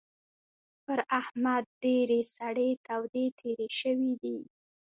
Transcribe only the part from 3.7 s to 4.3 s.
شوې